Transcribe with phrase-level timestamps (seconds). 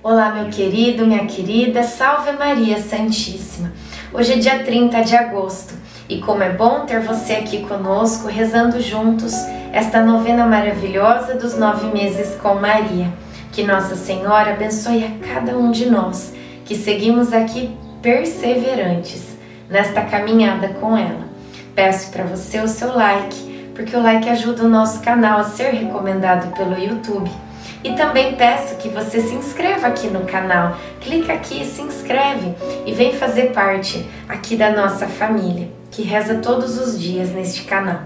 [0.00, 3.72] Olá, meu querido, minha querida, salve Maria Santíssima.
[4.14, 5.74] Hoje é dia 30 de agosto
[6.08, 9.34] e como é bom ter você aqui conosco, rezando juntos
[9.72, 13.12] esta novena maravilhosa dos nove meses com Maria.
[13.50, 16.32] Que Nossa Senhora abençoe a cada um de nós
[16.64, 19.36] que seguimos aqui perseverantes
[19.68, 21.26] nesta caminhada com ela.
[21.74, 25.72] Peço para você o seu like, porque o like ajuda o nosso canal a ser
[25.72, 27.47] recomendado pelo YouTube
[27.84, 30.76] e também peço que você se inscreva aqui no canal.
[31.00, 32.54] Clica aqui, se inscreve
[32.86, 38.00] e vem fazer parte aqui da nossa família, que reza todos os dias neste canal.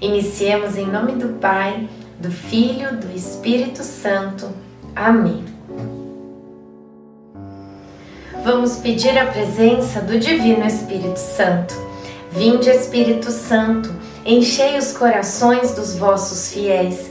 [0.00, 1.88] Iniciemos em nome do Pai,
[2.18, 4.48] do Filho, do Espírito Santo.
[4.96, 5.44] Amém.
[8.42, 11.74] Vamos pedir a presença do Divino Espírito Santo.
[12.32, 17.10] Vinde, Espírito Santo, enchei os corações dos vossos fiéis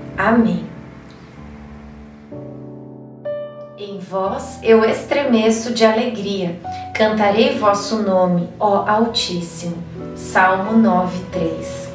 [0.23, 0.63] Amém.
[3.75, 6.59] Em vós eu estremeço de alegria,
[6.93, 9.77] cantarei vosso nome, ó Altíssimo.
[10.15, 11.89] Salmo 9:3.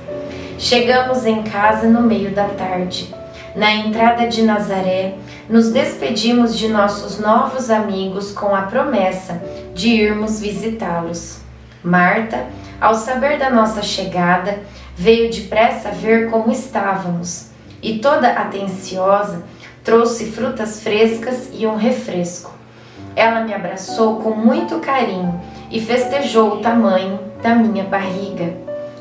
[0.59, 3.15] Chegamos em casa no meio da tarde.
[3.55, 5.15] Na entrada de Nazaré,
[5.49, 9.41] nos despedimos de nossos novos amigos com a promessa
[9.73, 11.43] de irmos visitá-los.
[11.81, 12.47] Marta,
[12.81, 14.59] ao saber da nossa chegada,
[14.97, 17.55] veio depressa ver como estávamos
[17.87, 19.45] e toda atenciosa
[19.85, 22.53] trouxe frutas frescas e um refresco.
[23.15, 28.55] Ela me abraçou com muito carinho e festejou o tamanho da minha barriga.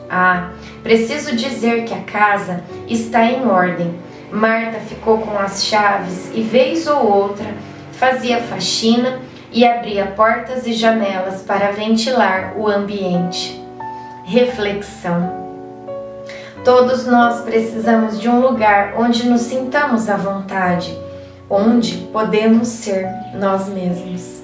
[0.08, 0.52] Ah,
[0.84, 4.00] preciso dizer que a casa está em ordem.
[4.32, 7.48] Marta ficou com as chaves e, vez ou outra,
[7.94, 9.20] fazia faxina
[9.52, 13.60] e abria portas e janelas para ventilar o ambiente.
[14.26, 15.45] Reflexão.
[16.66, 20.98] Todos nós precisamos de um lugar onde nos sintamos à vontade,
[21.48, 24.42] onde podemos ser nós mesmos.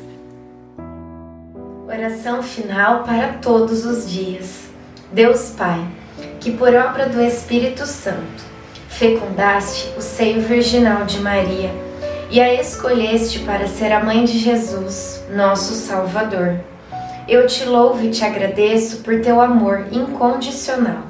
[1.88, 4.70] Oração final para todos os dias.
[5.12, 5.84] Deus Pai,
[6.40, 8.44] que por obra do Espírito Santo
[8.88, 11.72] fecundaste o seio virginal de Maria
[12.30, 16.59] e a escolheste para ser a mãe de Jesus, nosso Salvador.
[17.28, 21.09] Eu te louvo e te agradeço por teu amor incondicional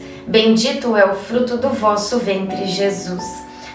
[0.27, 3.23] bendito é o fruto do vosso ventre, Jesus.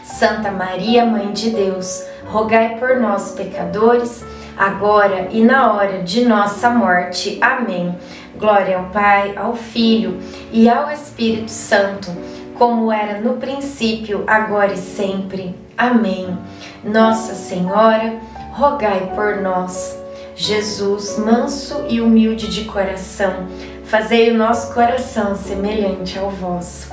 [0.02, 4.25] Santa Maria, Mãe de Deus, rogai por nós, pecadores,
[4.56, 7.38] agora e na hora de nossa morte.
[7.40, 7.94] Amém.
[8.38, 10.19] Glória ao Pai, ao Filho
[10.52, 12.10] e ao Espírito Santo,
[12.54, 15.54] como era no princípio, agora e sempre.
[15.76, 16.38] Amém.
[16.84, 18.14] Nossa Senhora,
[18.52, 19.99] rogai por nós.
[20.34, 23.46] Jesus, manso e humilde de coração,
[23.86, 26.88] fazei o nosso coração semelhante ao vosso.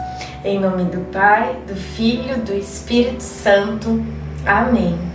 [0.45, 4.03] Em nome do Pai, do Filho, do Espírito Santo.
[4.45, 5.12] Amém.